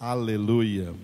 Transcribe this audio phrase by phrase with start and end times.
[0.00, 0.94] Aleluia.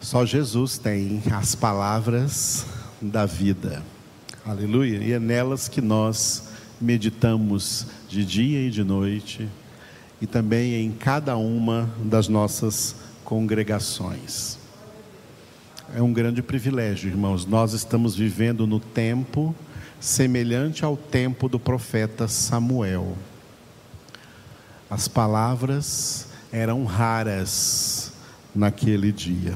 [0.00, 2.66] Só Jesus tem as palavras
[3.00, 3.80] da vida.
[4.44, 4.98] Aleluia.
[4.98, 6.48] E é nelas que nós
[6.80, 9.48] meditamos de dia e de noite
[10.20, 14.58] e também em cada uma das nossas congregações.
[15.94, 17.46] É um grande privilégio, irmãos.
[17.46, 19.54] Nós estamos vivendo no tempo
[20.00, 23.16] semelhante ao tempo do profeta Samuel.
[24.90, 28.12] As palavras eram raras
[28.54, 29.54] naquele dia.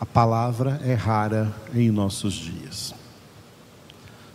[0.00, 2.94] A palavra é rara em nossos dias.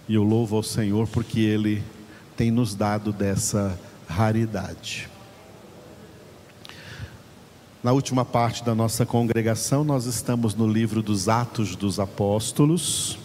[0.08, 1.84] E eu louvo ao Senhor porque Ele
[2.36, 5.10] tem nos dado dessa raridade.
[7.84, 13.18] Na última parte da nossa congregação, nós estamos no livro dos Atos dos Apóstolos.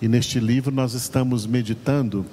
[0.00, 2.24] E neste livro nós estamos meditando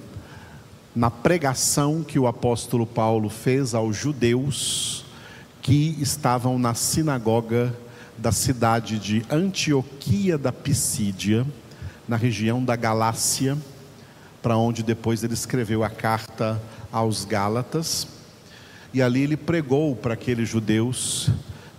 [0.95, 5.03] na pregação que o apóstolo Paulo fez aos judeus
[5.61, 7.75] que estavam na sinagoga
[8.17, 11.45] da cidade de Antioquia da Pisídia,
[12.07, 13.57] na região da Galácia,
[14.41, 16.61] para onde depois ele escreveu a carta
[16.91, 18.07] aos Gálatas.
[18.93, 21.29] E ali ele pregou para aqueles judeus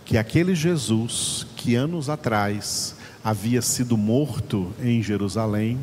[0.05, 5.81] que aquele Jesus que anos atrás havia sido morto em Jerusalém,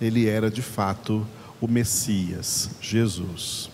[0.00, 1.26] ele era de fato
[1.60, 3.70] o Messias, Jesus.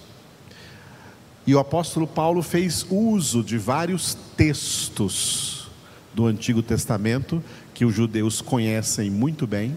[1.47, 5.69] E o apóstolo Paulo fez uso de vários textos
[6.15, 7.43] do Antigo Testamento,
[7.75, 9.77] que os judeus conhecem muito bem,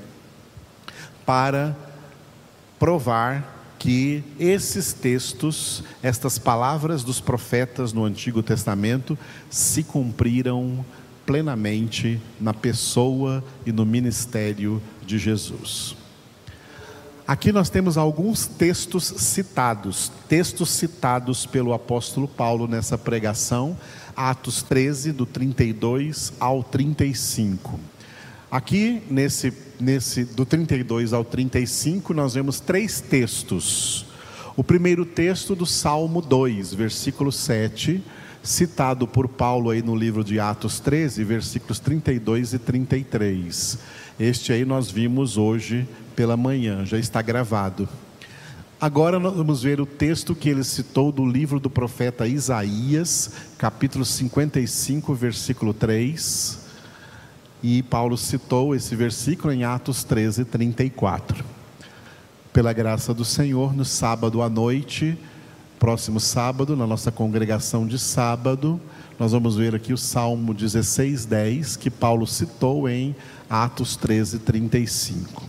[1.26, 1.76] para
[2.80, 9.18] provar que esses textos, estas palavras dos profetas no Antigo Testamento,
[9.50, 10.86] se cumpriram
[11.26, 15.97] plenamente na pessoa e no ministério de Jesus.
[17.28, 23.78] Aqui nós temos alguns textos citados, textos citados pelo apóstolo Paulo nessa pregação,
[24.16, 27.78] Atos 13, do 32 ao 35.
[28.50, 34.06] Aqui, nesse, nesse, do 32 ao 35, nós vemos três textos.
[34.56, 38.02] O primeiro texto do Salmo 2, versículo 7,
[38.44, 43.80] citado por Paulo aí no livro de Atos 13, versículos 32 e 33.
[44.20, 47.88] Este aí nós vimos hoje pela manhã, já está gravado.
[48.80, 54.06] Agora nós vamos ver o texto que ele citou do livro do profeta Isaías, capítulo
[54.06, 56.60] 55, versículo 3.
[57.64, 61.44] E Paulo citou esse versículo em Atos 13, 34.
[62.54, 65.18] Pela graça do Senhor, no sábado à noite,
[65.80, 68.80] próximo sábado, na nossa congregação de sábado,
[69.20, 73.16] nós vamos ver aqui o Salmo 16, 10, que Paulo citou em
[73.50, 75.44] Atos 13, 35.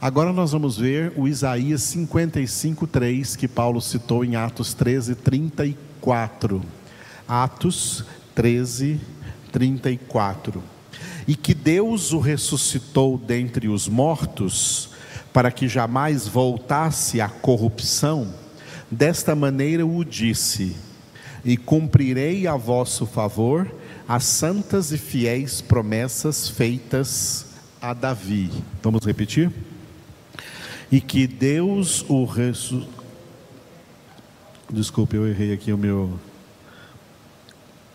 [0.00, 6.62] Agora nós vamos ver o Isaías 55, 3, que Paulo citou em Atos 13, 34.
[7.26, 8.04] Atos
[8.34, 9.00] 13,
[9.52, 10.62] 34.
[11.26, 14.90] E que Deus o ressuscitou dentre os mortos,
[15.32, 18.32] para que jamais voltasse à corrupção,
[18.90, 20.76] desta maneira o disse:
[21.44, 23.70] E cumprirei a vosso favor
[24.06, 27.46] as santas e fiéis promessas feitas
[27.80, 28.50] a Davi.
[28.82, 29.52] Vamos repetir?
[30.90, 32.98] e que Deus o ressuscitou.
[34.70, 36.18] Desculpe, eu errei aqui o meu.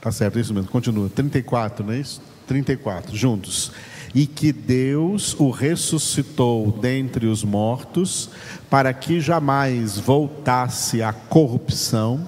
[0.02, 0.70] Tá certo, é isso mesmo.
[0.70, 1.10] Continua.
[1.10, 2.22] 34, não é isso?
[2.48, 3.72] 34, juntos.
[4.14, 8.30] E que Deus o ressuscitou dentre os mortos,
[8.70, 12.28] para que jamais voltasse à corrupção.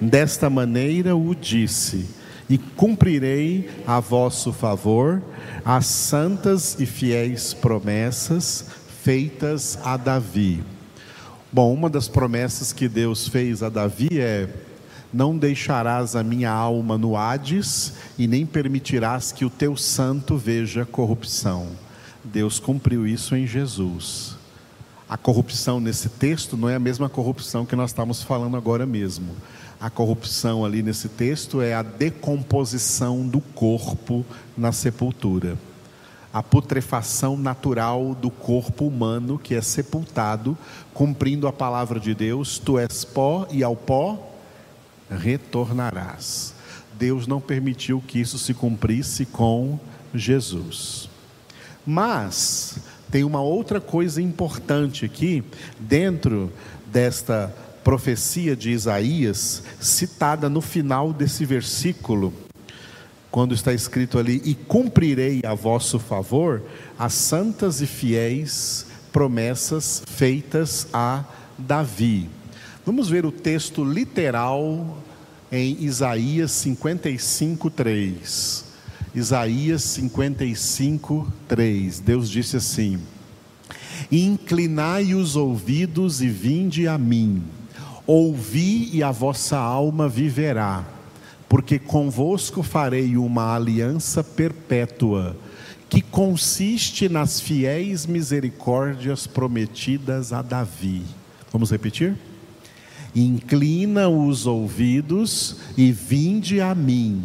[0.00, 2.06] Desta maneira o disse:
[2.48, 5.22] E cumprirei a vosso favor
[5.64, 8.66] as santas e fiéis promessas
[9.04, 10.64] feitas a Davi.
[11.52, 14.48] Bom, uma das promessas que Deus fez a Davi é:
[15.14, 20.84] Não deixarás a minha alma no Hades e nem permitirás que o teu santo veja
[20.84, 21.68] corrupção.
[22.24, 24.34] Deus cumpriu isso em Jesus.
[25.08, 29.36] A corrupção nesse texto não é a mesma corrupção que nós estamos falando agora mesmo.
[29.80, 34.26] A corrupção ali nesse texto é a decomposição do corpo
[34.58, 35.56] na sepultura
[36.32, 40.58] a putrefação natural do corpo humano que é sepultado,
[40.92, 44.33] cumprindo a palavra de Deus: Tu és pó e ao pó
[45.10, 46.54] retornarás.
[46.98, 49.78] Deus não permitiu que isso se cumprisse com
[50.14, 51.08] Jesus.
[51.86, 52.78] Mas
[53.10, 55.44] tem uma outra coisa importante aqui,
[55.78, 56.52] dentro
[56.86, 62.32] desta profecia de Isaías, citada no final desse versículo
[63.34, 66.62] quando está escrito ali: E cumprirei a vosso favor
[66.96, 71.24] as santas e fiéis promessas feitas a
[71.58, 72.30] Davi.
[72.86, 74.98] Vamos ver o texto literal
[75.50, 78.64] em Isaías 55, 3.
[79.14, 82.00] Isaías 55, 3.
[82.00, 83.00] Deus disse assim:
[84.12, 87.42] Inclinai os ouvidos e vinde a mim,
[88.06, 90.84] ouvi e a vossa alma viverá,
[91.48, 95.34] porque convosco farei uma aliança perpétua,
[95.88, 101.00] que consiste nas fiéis misericórdias prometidas a Davi.
[101.50, 102.14] Vamos repetir?
[103.14, 107.22] Inclina os ouvidos e vinde a mim,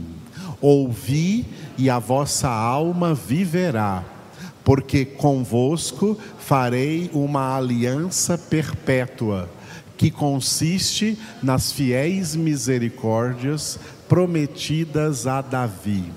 [0.61, 1.45] ouvi
[1.77, 4.05] e a vossa alma viverá
[4.69, 9.49] porque convosco farei uma aliança perpétua,
[9.97, 16.13] que consiste nas fiéis misericórdias prometidas a Davi.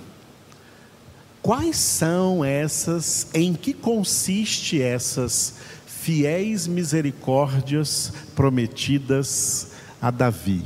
[1.41, 5.55] Quais são essas, em que consiste essas
[6.03, 9.71] fiéis misericórdias prometidas
[10.01, 10.65] a Davi?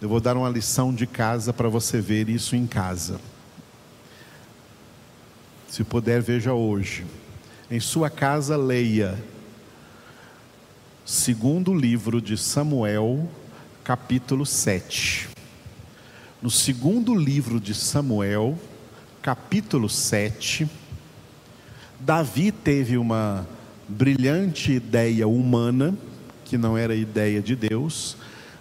[0.00, 3.20] Eu vou dar uma lição de casa para você ver isso em casa.
[5.68, 7.04] Se puder, veja hoje.
[7.70, 9.22] Em sua casa, leia.
[11.04, 13.28] Segundo livro de Samuel,
[13.84, 15.28] capítulo 7.
[16.40, 18.58] No segundo livro de Samuel,
[19.20, 20.66] capítulo 7,
[21.98, 23.46] Davi teve uma
[23.88, 25.96] brilhante ideia humana,
[26.44, 28.16] que não era ideia de Deus,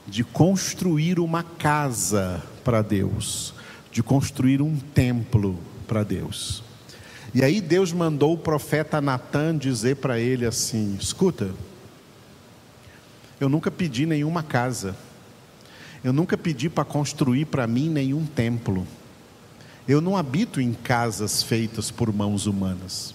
[0.08, 3.54] de construir uma casa para Deus,
[3.92, 6.64] de construir um templo para Deus.
[7.34, 11.52] E aí Deus mandou o profeta Natan dizer para ele assim: escuta,
[13.40, 14.96] eu nunca pedi nenhuma casa,
[16.04, 18.88] eu nunca pedi para construir para mim nenhum templo,
[19.88, 23.14] eu não habito em casas feitas por mãos humanas.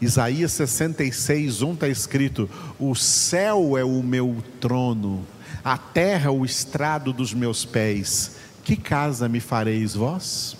[0.00, 2.48] Isaías 66, 1 está escrito:
[2.78, 5.26] O céu é o meu trono,
[5.62, 8.36] a terra o estrado dos meus pés.
[8.64, 10.56] Que casa me fareis vós?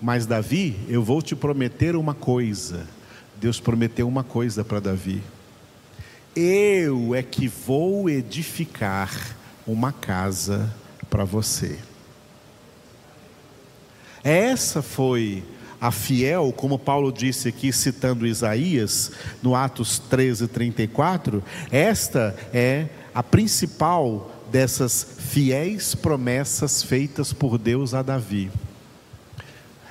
[0.00, 2.86] Mas Davi, eu vou te prometer uma coisa.
[3.36, 5.22] Deus prometeu uma coisa para Davi.
[6.34, 10.72] Eu é que vou edificar uma casa
[11.10, 11.78] para você.
[14.22, 15.57] Essa foi a
[15.90, 24.30] fiel, como Paulo disse aqui, citando Isaías, no Atos 13, 34, esta é a principal
[24.50, 28.50] dessas fiéis promessas feitas por Deus a Davi.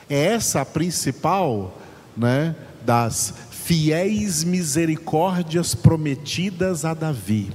[0.10, 1.78] É essa a principal
[2.16, 2.56] né,
[2.86, 7.52] das fiéis misericórdias prometidas a Davi.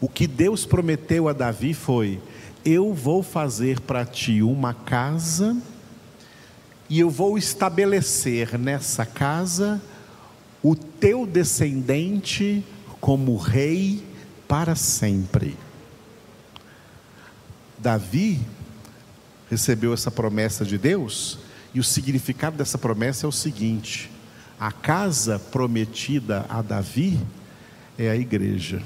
[0.00, 2.20] O que Deus prometeu a Davi foi:
[2.64, 5.56] Eu vou fazer para ti uma casa,
[6.88, 9.80] e eu vou estabelecer nessa casa
[10.62, 12.64] o teu descendente
[13.00, 14.02] como rei
[14.48, 15.56] para sempre.
[17.78, 18.40] Davi
[19.50, 21.38] recebeu essa promessa de Deus
[21.74, 24.10] e o significado dessa promessa é o seguinte:
[24.58, 27.20] a casa prometida a Davi
[27.98, 28.82] é a igreja.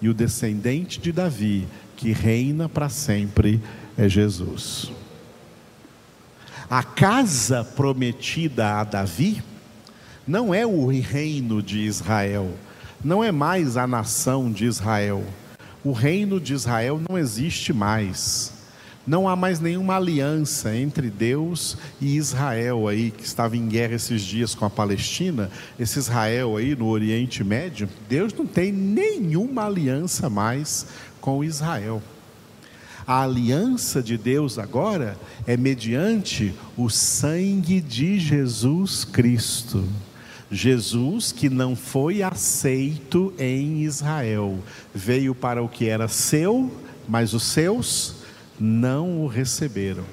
[0.00, 1.66] E o descendente de Davi,
[1.96, 3.62] que reina para sempre,
[3.96, 4.92] é Jesus.
[6.68, 9.40] A casa prometida a Davi
[10.26, 12.50] não é o reino de Israel,
[13.04, 15.22] não é mais a nação de Israel.
[15.84, 18.52] O reino de Israel não existe mais.
[19.06, 24.22] Não há mais nenhuma aliança entre Deus e Israel aí, que estava em guerra esses
[24.22, 25.48] dias com a Palestina,
[25.78, 30.88] esse Israel aí no Oriente Médio, Deus não tem nenhuma aliança mais
[31.20, 32.02] com Israel.
[33.06, 39.84] A aliança de Deus agora é mediante o sangue de Jesus Cristo.
[40.50, 44.58] Jesus, que não foi aceito em Israel,
[44.92, 46.70] veio para o que era seu,
[47.08, 48.16] mas os seus
[48.58, 50.04] não o receberam.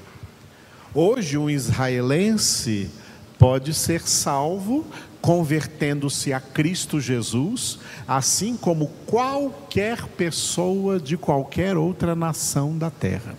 [0.94, 2.92] Hoje, um israelense
[3.40, 4.86] pode ser salvo
[5.24, 13.34] convertendo-se a Cristo Jesus, assim como qualquer pessoa de qualquer outra nação da terra.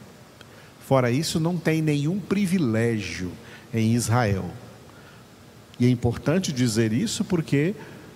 [0.80, 3.30] Fora isso, não tem nenhum privilégio
[3.72, 4.46] em Israel.
[5.78, 7.74] E é importante dizer isso porque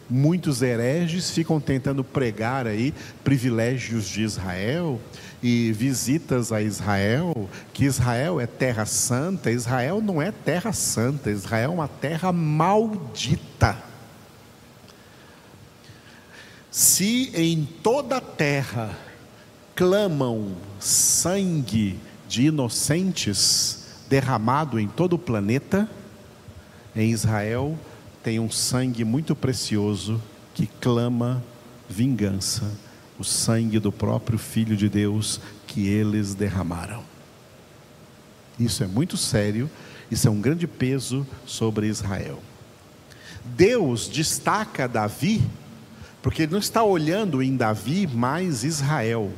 [0.08, 5.00] muitos hereges ficam tentando pregar aí privilégios de Israel
[5.42, 11.70] e visitas a Israel, que Israel é terra santa, Israel não é terra santa, Israel
[11.70, 13.76] é uma terra maldita.
[16.70, 18.96] Se em toda a terra
[19.74, 21.98] clamam sangue
[22.28, 25.88] de inocentes derramado em todo o planeta,
[26.96, 27.78] em Israel
[28.22, 30.20] tem um sangue muito precioso
[30.54, 31.42] que clama
[31.88, 32.70] vingança,
[33.18, 37.02] o sangue do próprio Filho de Deus que eles derramaram.
[38.58, 39.70] Isso é muito sério,
[40.10, 42.40] isso é um grande peso sobre Israel.
[43.44, 45.42] Deus destaca Davi,
[46.22, 49.30] porque ele não está olhando em Davi mais Israel,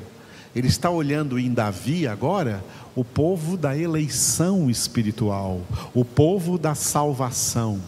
[0.55, 2.65] ele está olhando em Davi agora
[2.97, 5.61] o povo da eleição espiritual,
[5.95, 7.81] o povo da salvação.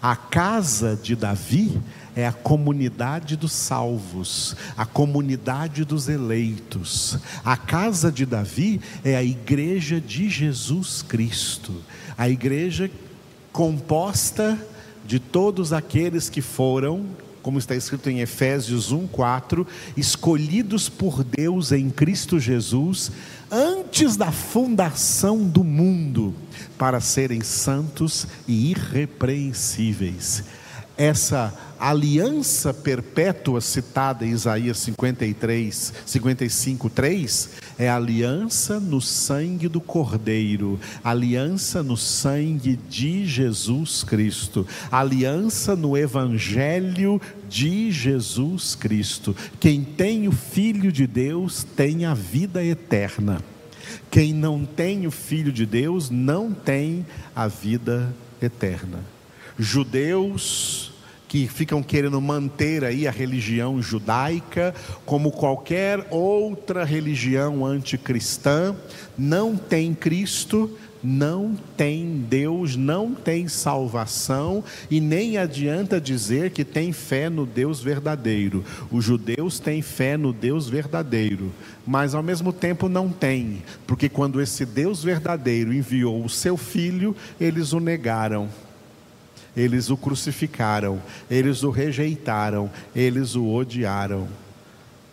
[0.00, 1.80] A casa de Davi
[2.14, 7.18] é a comunidade dos salvos, a comunidade dos eleitos.
[7.44, 11.82] A casa de Davi é a igreja de Jesus Cristo,
[12.16, 12.90] a igreja
[13.52, 14.58] composta
[15.04, 17.06] de todos aqueles que foram
[17.48, 23.10] como está escrito em Efésios 1:4, escolhidos por Deus em Cristo Jesus
[23.50, 26.34] antes da fundação do mundo,
[26.76, 30.44] para serem santos e irrepreensíveis.
[30.98, 40.80] Essa aliança perpétua citada em Isaías 53, 55, 3, é aliança no sangue do Cordeiro,
[41.04, 49.36] aliança no sangue de Jesus Cristo, aliança no Evangelho de Jesus Cristo.
[49.60, 53.40] Quem tem o Filho de Deus tem a vida eterna.
[54.10, 58.12] Quem não tem o Filho de Deus não tem a vida
[58.42, 58.98] eterna.
[59.58, 60.87] Judeus,
[61.28, 68.74] que ficam querendo manter aí a religião judaica como qualquer outra religião anticristã,
[69.16, 70.70] não tem Cristo,
[71.02, 77.80] não tem Deus, não tem salvação e nem adianta dizer que tem fé no Deus
[77.80, 78.64] verdadeiro.
[78.90, 81.52] Os judeus têm fé no Deus verdadeiro,
[81.86, 87.14] mas ao mesmo tempo não têm, porque quando esse Deus verdadeiro enviou o seu filho,
[87.38, 88.48] eles o negaram
[89.58, 94.28] eles o crucificaram, eles o rejeitaram, eles o odiaram.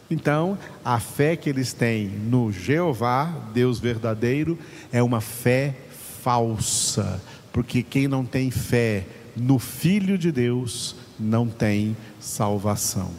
[0.09, 4.57] Então, a fé que eles têm no Jeová, Deus verdadeiro,
[4.91, 5.75] é uma fé
[6.21, 7.19] falsa,
[7.51, 13.09] porque quem não tem fé no Filho de Deus não tem salvação.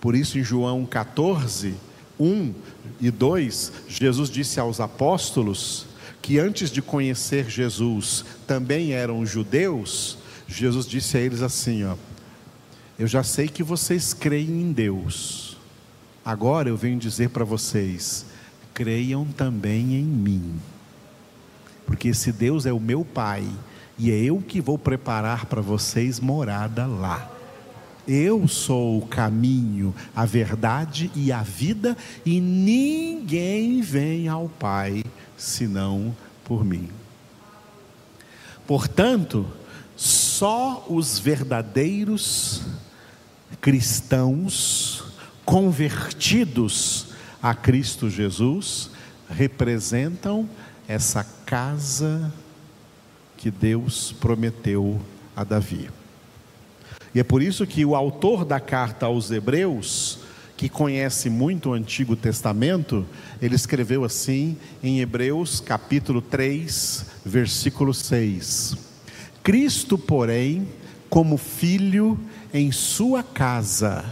[0.00, 1.74] Por isso, em João 14,
[2.18, 2.54] 1
[3.02, 5.86] e 2, Jesus disse aos apóstolos
[6.22, 11.96] que antes de conhecer Jesus também eram judeus Jesus disse a eles assim: ó,
[12.98, 15.56] Eu já sei que vocês creem em Deus,
[16.24, 18.26] agora eu venho dizer para vocês:
[18.72, 20.54] creiam também em mim,
[21.86, 23.46] porque esse Deus é o meu Pai,
[23.98, 27.30] e é eu que vou preparar para vocês morada lá.
[28.06, 35.02] Eu sou o caminho, a verdade e a vida, e ninguém vem ao Pai
[35.38, 36.90] senão por mim.
[38.66, 39.46] Portanto,
[40.34, 42.62] só os verdadeiros
[43.60, 45.04] cristãos
[45.44, 47.06] convertidos
[47.40, 48.90] a Cristo Jesus
[49.30, 50.48] representam
[50.88, 52.32] essa casa
[53.36, 55.00] que Deus prometeu
[55.36, 55.88] a Davi.
[57.14, 60.18] E é por isso que o autor da carta aos Hebreus,
[60.56, 63.06] que conhece muito o Antigo Testamento,
[63.40, 68.83] ele escreveu assim em Hebreus capítulo 3, versículo 6.
[69.44, 70.66] Cristo, porém,
[71.10, 72.18] como filho
[72.52, 74.02] em sua casa,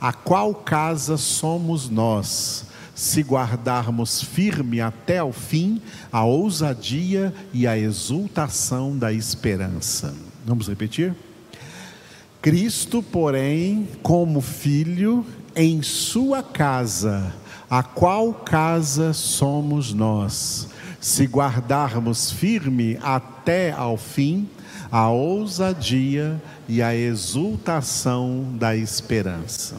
[0.00, 2.64] a qual casa somos nós,
[2.94, 5.78] se guardarmos firme até o fim
[6.10, 10.14] a ousadia e a exultação da esperança.
[10.46, 11.14] Vamos repetir?
[12.40, 15.22] Cristo, porém, como filho
[15.54, 17.34] em sua casa,
[17.68, 20.66] a qual casa somos nós,
[20.98, 24.48] se guardarmos firme até ao fim
[24.92, 29.76] a ousadia e a exultação da esperança.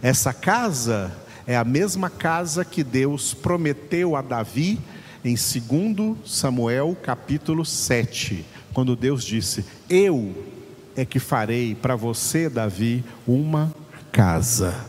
[0.00, 1.14] Essa casa
[1.46, 4.80] é a mesma casa que Deus prometeu a Davi
[5.22, 10.34] em 2 Samuel capítulo 7, quando Deus disse: Eu
[10.96, 13.74] é que farei para você, Davi, uma
[14.10, 14.86] casa,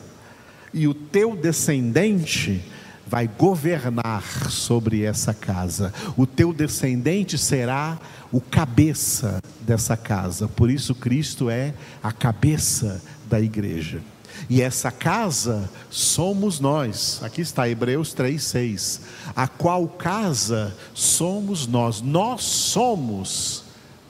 [0.74, 2.64] e o teu descendente
[3.10, 5.94] vai governar sobre essa casa.
[6.16, 7.98] O teu descendente será
[8.32, 10.48] o cabeça dessa casa.
[10.48, 11.74] Por isso Cristo é
[12.04, 14.02] a cabeça da igreja.
[14.50, 17.20] E essa casa somos nós.
[17.24, 19.02] Aqui está Hebreus 3:6.
[19.36, 22.02] A qual casa somos nós?
[22.02, 23.64] Nós somos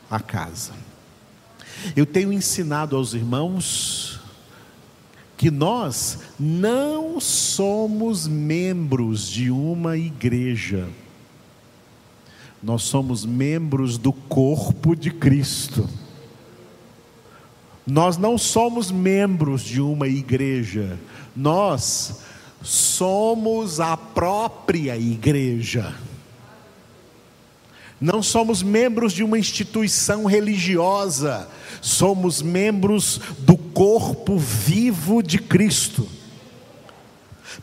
[0.09, 0.73] a casa.
[1.95, 4.16] Eu tenho ensinado aos irmãos
[5.37, 10.89] que nós não somos membros de uma igreja,
[12.61, 15.87] nós somos membros do corpo de Cristo.
[17.85, 20.99] Nós não somos membros de uma igreja,
[21.33, 22.21] nós
[22.61, 25.95] somos a própria igreja.
[27.99, 31.47] Não somos membros de uma instituição religiosa,
[31.81, 36.09] somos membros do corpo vivo de Cristo.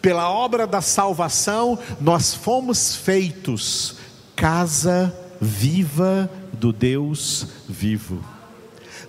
[0.01, 3.97] Pela obra da salvação, nós fomos feitos
[4.37, 8.25] casa viva do Deus vivo.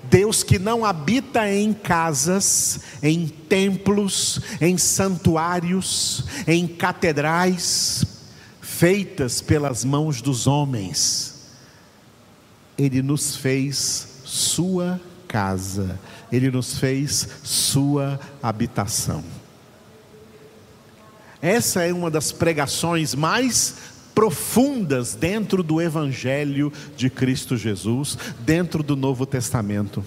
[0.05, 8.03] Deus que não habita em casas, em templos, em santuários, em catedrais,
[8.61, 11.51] feitas pelas mãos dos homens.
[12.75, 15.99] Ele nos fez sua casa,
[16.31, 19.23] ele nos fez sua habitação.
[21.41, 23.75] Essa é uma das pregações mais
[24.15, 30.03] profundas dentro do Evangelho de Cristo Jesus, dentro do Novo Testamento.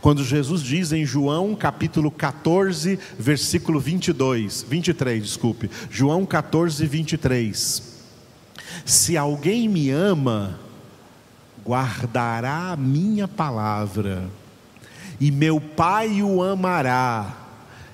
[0.00, 7.82] Quando Jesus diz em João capítulo 14, versículo 22, 23, desculpe, João 14, 23.
[8.84, 10.58] Se alguém me ama,
[11.64, 14.28] guardará a minha palavra,
[15.20, 17.36] e meu Pai o amará,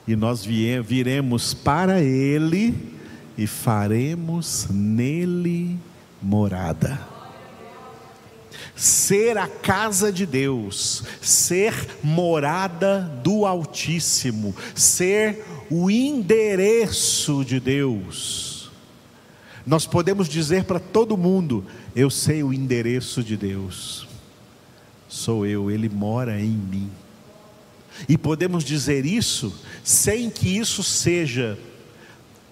[0.06, 2.94] e nós viremos para ele
[3.36, 5.78] e faremos nele
[6.20, 7.00] morada.
[8.76, 18.70] Ser a casa de Deus, ser morada do Altíssimo, ser o endereço de Deus.
[19.64, 21.64] Nós podemos dizer para todo mundo:
[21.94, 24.06] eu sei o endereço de Deus,
[25.08, 26.90] sou eu, Ele mora em mim.
[28.08, 31.58] E podemos dizer isso sem que isso seja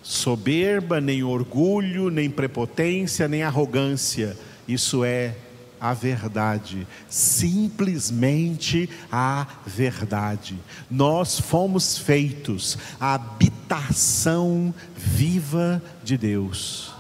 [0.03, 4.37] soberba, nem orgulho, nem prepotência, nem arrogância.
[4.67, 5.35] Isso é
[5.81, 10.57] a verdade, simplesmente a verdade.
[10.89, 16.92] Nós fomos feitos a habitação viva de Deus,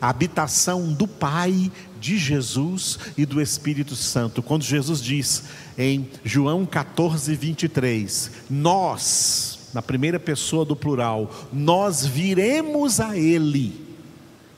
[0.00, 4.42] a habitação do Pai, de Jesus e do Espírito Santo.
[4.42, 5.44] Quando Jesus diz
[5.76, 13.86] em João 14, 23, nós, na primeira pessoa do plural, nós viremos a Ele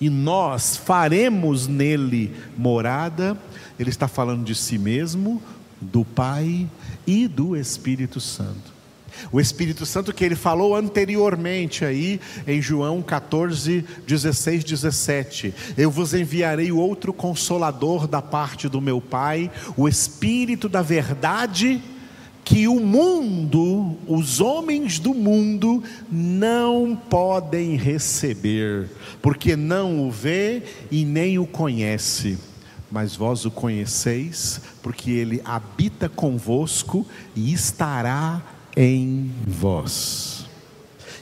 [0.01, 3.37] e nós faremos nele morada.
[3.79, 5.43] Ele está falando de si mesmo,
[5.81, 6.69] do Pai
[7.07, 8.78] e do Espírito Santo.
[9.31, 15.55] O Espírito Santo que ele falou anteriormente aí em João 14, 16, 17.
[15.77, 21.83] Eu vos enviarei outro consolador da parte do meu Pai, o Espírito da verdade
[22.49, 28.89] que o mundo, os homens do mundo, não podem receber,
[29.21, 32.39] porque não o vê e nem o conhece.
[32.91, 38.43] Mas vós o conheceis, porque ele habita convosco e estará
[38.79, 40.47] em vós.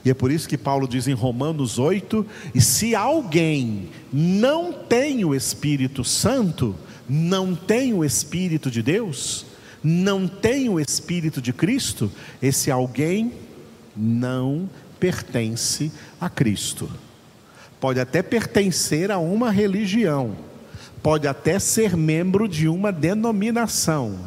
[0.05, 5.25] E é por isso que Paulo diz em Romanos 8: e se alguém não tem
[5.25, 6.77] o Espírito Santo,
[7.09, 9.47] não tem o Espírito de Deus,
[9.83, 13.33] não tem o Espírito de Cristo, esse alguém
[13.97, 14.69] não
[15.01, 15.91] pertence
[16.21, 16.91] a Cristo.
[17.81, 20.37] Pode até pertencer a uma religião,
[21.03, 24.19] pode até ser membro de uma denominação,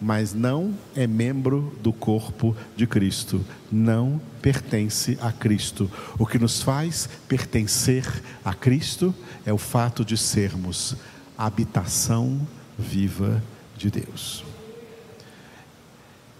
[0.00, 5.90] mas não é membro do corpo de Cristo, não pertence a Cristo.
[6.18, 10.96] O que nos faz pertencer a Cristo é o fato de sermos
[11.36, 12.46] habitação
[12.78, 13.42] viva
[13.76, 14.44] de Deus.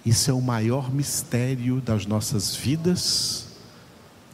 [0.05, 3.49] Isso é o maior mistério das nossas vidas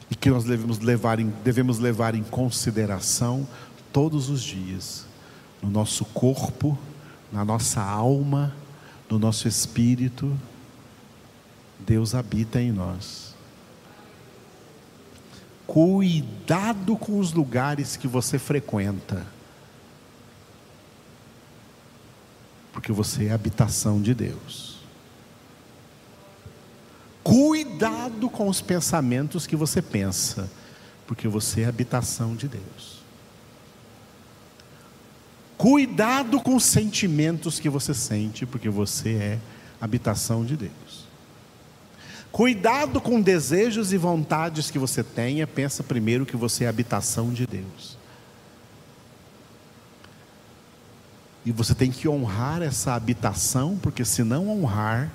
[0.09, 3.47] e que nós devemos levar em, devemos levar em consideração
[3.91, 5.05] todos os dias,
[5.61, 6.77] no nosso corpo,
[7.31, 8.53] na nossa alma,
[9.09, 10.37] no nosso espírito.
[11.79, 13.35] Deus habita em nós.
[15.67, 19.25] Cuidado com os lugares que você frequenta,
[22.71, 24.75] porque você é habitação de Deus.
[27.23, 30.49] Cuidado com os pensamentos que você pensa,
[31.07, 32.94] porque você é habitação de Deus.
[35.57, 39.39] Cuidado com os sentimentos que você sente, porque você é
[39.79, 41.05] habitação de Deus.
[42.31, 47.47] Cuidado com desejos e vontades que você tenha, pensa primeiro que você é habitação de
[47.47, 47.97] Deus.
[51.45, 55.11] E você tem que honrar essa habitação, porque se não honrar,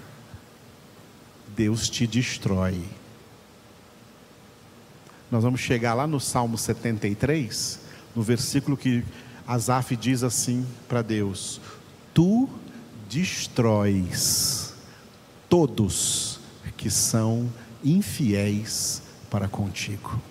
[1.55, 2.83] Deus te destrói.
[5.31, 7.81] Nós vamos chegar lá no Salmo 73,
[8.17, 9.05] no versículo que
[9.51, 11.61] Asaf diz assim para Deus:
[12.15, 12.49] Tu
[13.11, 14.73] destróis
[15.49, 16.39] todos
[16.77, 17.51] que são
[17.83, 20.23] infiéis para contigo.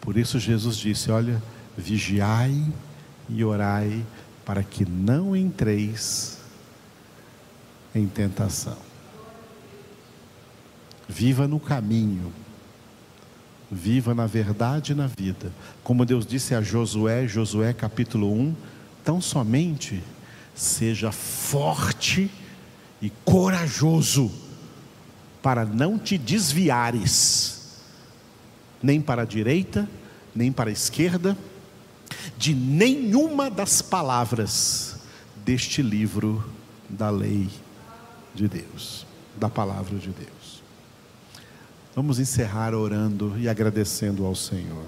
[0.00, 1.42] Por isso Jesus disse: Olha,
[1.76, 2.72] vigiai
[3.28, 4.02] e orai
[4.46, 6.38] para que não entreis
[7.94, 8.78] em tentação.
[11.06, 12.32] Viva no caminho,
[13.70, 15.52] viva na verdade e na vida.
[15.82, 18.54] Como Deus disse a Josué, Josué capítulo 1,
[19.04, 20.02] tão somente
[20.54, 22.30] seja forte
[23.00, 24.30] e corajoso
[25.42, 27.78] para não te desviares,
[28.82, 29.88] nem para a direita,
[30.34, 31.36] nem para a esquerda,
[32.36, 34.96] de nenhuma das palavras
[35.44, 36.44] deste livro
[36.88, 37.48] da lei
[38.34, 40.37] de Deus, da palavra de Deus.
[41.98, 44.84] Vamos encerrar orando e agradecendo ao Senhor.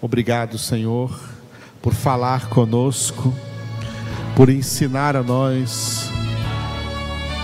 [0.00, 1.20] Obrigado, Senhor,
[1.82, 3.30] por falar conosco,
[4.34, 6.08] por ensinar a nós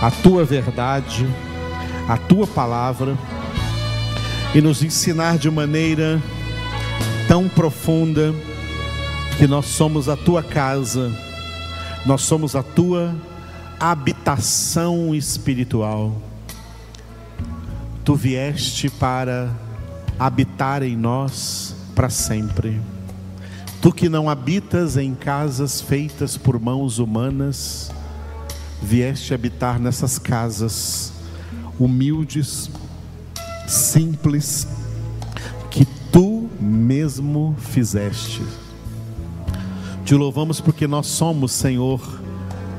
[0.01, 1.27] a tua verdade,
[2.09, 3.15] a tua palavra
[4.55, 6.19] e nos ensinar de maneira
[7.27, 8.33] tão profunda
[9.37, 11.15] que nós somos a tua casa,
[12.03, 13.13] nós somos a tua
[13.79, 16.30] habitação espiritual.
[18.03, 19.49] Tu vieste para
[20.19, 22.81] habitar em nós para sempre.
[23.81, 27.91] Tu que não habitas em casas feitas por mãos humanas,
[28.81, 31.13] vieste habitar nessas casas
[31.79, 32.69] humildes,
[33.67, 34.67] simples,
[35.71, 38.43] que tu mesmo fizeste.
[40.05, 42.01] Te louvamos porque nós somos, Senhor,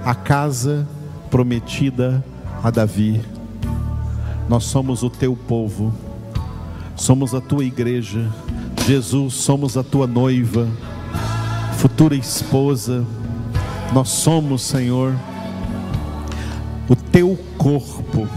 [0.04, 0.86] a casa
[1.30, 2.24] prometida
[2.62, 3.31] a Davi.
[4.52, 5.94] Nós somos o teu povo,
[6.94, 8.30] somos a tua igreja.
[8.86, 10.68] Jesus, somos a tua noiva,
[11.78, 13.02] futura esposa.
[13.94, 15.16] Nós somos, Senhor,
[16.86, 18.28] o teu corpo,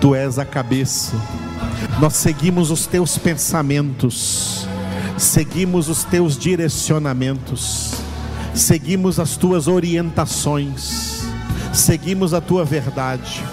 [0.00, 1.14] tu és a cabeça.
[2.00, 4.66] Nós seguimos os teus pensamentos,
[5.18, 7.92] seguimos os teus direcionamentos,
[8.54, 11.24] seguimos as tuas orientações,
[11.74, 13.44] seguimos a tua verdade.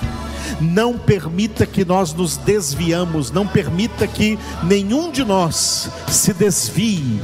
[0.61, 7.21] Não permita que nós nos desviamos, não permita que nenhum de nós se desvie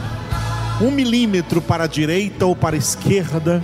[0.81, 3.63] um milímetro para a direita ou para a esquerda,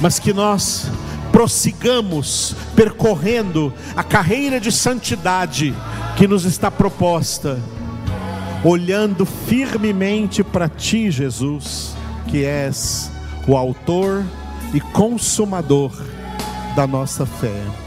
[0.00, 0.90] mas que nós
[1.30, 5.74] prossigamos percorrendo a carreira de santidade
[6.16, 7.60] que nos está proposta,
[8.64, 11.94] olhando firmemente para Ti, Jesus,
[12.26, 13.10] que és
[13.46, 14.24] o Autor
[14.74, 15.92] e Consumador
[16.74, 17.85] da nossa fé.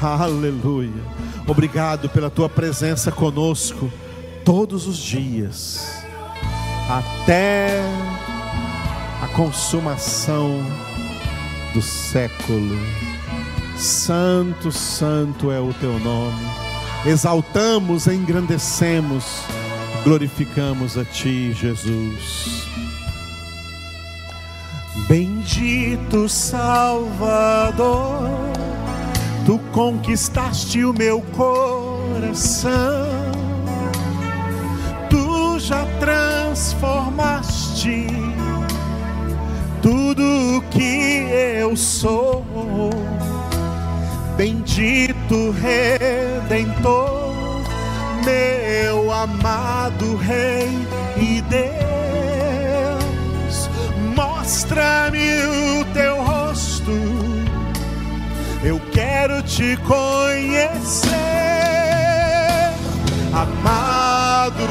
[0.00, 1.02] Aleluia.
[1.46, 3.90] Obrigado pela Tua presença conosco
[4.44, 6.04] todos os dias,
[6.88, 7.80] até
[9.22, 10.62] a consumação
[11.74, 12.78] do século.
[13.76, 16.46] Santo, santo é o teu nome.
[17.04, 19.42] Exaltamos, engrandecemos,
[20.02, 22.66] glorificamos a ti, Jesus.
[25.08, 28.28] Bendito Salvador,
[29.46, 33.06] tu conquistaste o meu coração,
[35.08, 38.08] tu já transformaste
[39.80, 41.28] tudo que
[41.60, 42.44] eu sou.
[44.36, 47.32] Bendito Redentor,
[48.24, 50.68] meu amado Rei
[51.16, 51.70] e Deus,
[54.16, 55.55] mostra-me o
[59.46, 61.10] te conhecer,
[63.32, 64.66] amado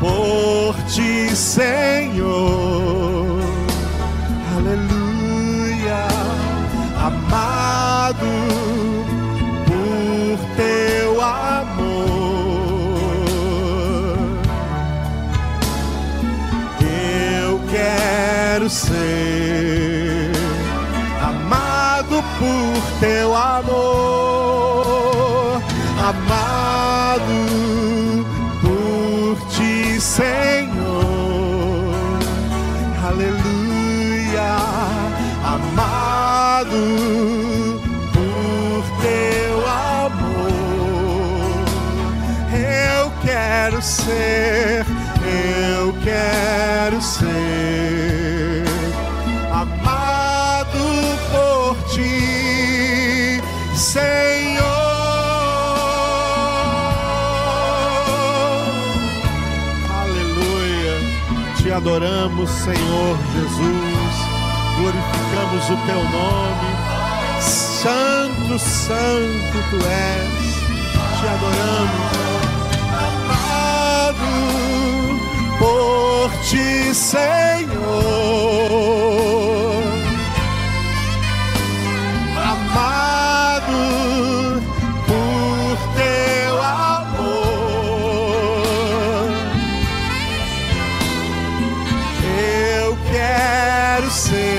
[0.00, 3.40] por ti, Senhor.
[4.56, 6.08] Aleluia,
[6.98, 8.65] amado
[23.36, 24.82] amor,
[26.08, 27.38] amado
[28.62, 30.66] por ti, Senhor.
[35.44, 37.16] amado
[40.06, 40.50] amor.
[42.52, 44.84] Eu quero ser,
[45.24, 47.95] eu quero ser
[61.86, 64.16] adoramos, Senhor Jesus
[64.76, 66.70] glorificamos o teu nome,
[67.40, 70.56] Santo, santo tu és.
[71.20, 72.12] Te adoramos.
[73.38, 74.26] Amado
[75.60, 78.36] por ti, Senhor.
[94.06, 94.55] to say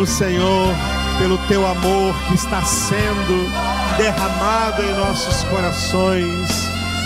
[0.00, 0.74] adoramos, Senhor,
[1.18, 3.50] pelo teu amor que está sendo
[3.96, 6.48] derramado em nossos corações,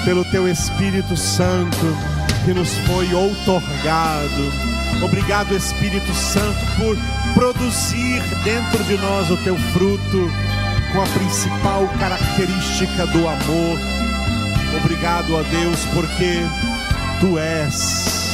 [0.04, 1.96] pelo teu Espírito Santo
[2.44, 4.52] que nos foi outorgado.
[5.02, 6.96] Obrigado, Espírito Santo, por
[7.35, 10.30] produzir dentro de nós o teu fruto
[10.92, 13.78] com a principal característica do amor.
[14.83, 16.40] Obrigado a Deus, porque
[17.20, 18.28] tu és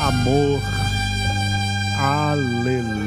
[0.00, 0.60] amor.
[1.98, 3.03] Aleluia.